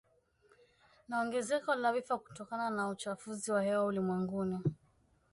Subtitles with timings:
[1.07, 4.59] na ongezeko la vifo kutokana na uchafuzi wa hewa ulimwenguni